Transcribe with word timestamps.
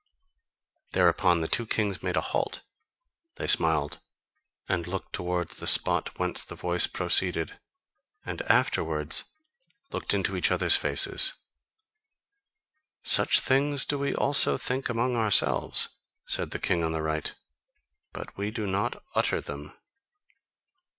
Thereupon 0.93 1.41
the 1.41 1.47
two 1.47 1.67
kings 1.67 2.01
made 2.01 2.15
a 2.17 2.21
halt; 2.21 2.63
they 3.35 3.45
smiled 3.45 3.99
and 4.67 4.87
looked 4.87 5.13
towards 5.13 5.57
the 5.57 5.67
spot 5.67 6.17
whence 6.17 6.41
the 6.41 6.55
voice 6.55 6.87
proceeded, 6.87 7.59
and 8.25 8.41
afterwards 8.49 9.25
looked 9.91 10.15
into 10.15 10.35
each 10.35 10.49
other's 10.49 10.75
faces. 10.75 11.35
"Such 13.03 13.41
things 13.41 13.85
do 13.85 13.99
we 13.99 14.15
also 14.15 14.57
think 14.57 14.89
among 14.89 15.15
ourselves," 15.15 15.99
said 16.25 16.49
the 16.49 16.57
king 16.57 16.83
on 16.83 16.93
the 16.93 17.03
right, 17.03 17.35
"but 18.11 18.35
we 18.35 18.49
do 18.49 18.65
not 18.65 19.03
utter 19.13 19.39
them." 19.39 19.71